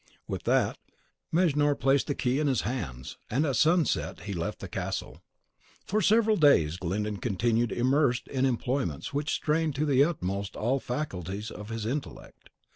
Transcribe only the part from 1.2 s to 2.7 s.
Mejnour placed the key in his